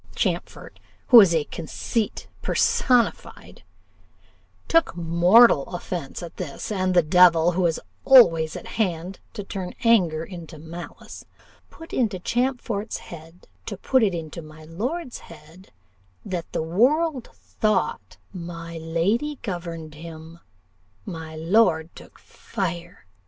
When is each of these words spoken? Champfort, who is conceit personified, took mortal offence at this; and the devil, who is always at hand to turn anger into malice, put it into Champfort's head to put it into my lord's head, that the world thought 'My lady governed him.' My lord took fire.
Champfort, 0.15 0.79
who 1.09 1.21
is 1.21 1.35
conceit 1.51 2.27
personified, 2.41 3.61
took 4.67 4.95
mortal 4.95 5.65
offence 5.75 6.23
at 6.23 6.37
this; 6.37 6.71
and 6.71 6.95
the 6.95 7.03
devil, 7.03 7.51
who 7.51 7.63
is 7.67 7.79
always 8.03 8.55
at 8.55 8.65
hand 8.65 9.19
to 9.33 9.43
turn 9.43 9.75
anger 9.83 10.23
into 10.23 10.57
malice, 10.57 11.23
put 11.69 11.93
it 11.93 11.97
into 11.97 12.17
Champfort's 12.17 12.97
head 12.97 13.47
to 13.67 13.77
put 13.77 14.01
it 14.01 14.15
into 14.15 14.41
my 14.41 14.63
lord's 14.63 15.19
head, 15.19 15.71
that 16.25 16.51
the 16.51 16.63
world 16.63 17.29
thought 17.31 18.17
'My 18.33 18.79
lady 18.79 19.37
governed 19.43 19.93
him.' 19.93 20.39
My 21.05 21.35
lord 21.35 21.95
took 21.95 22.17
fire. 22.17 23.05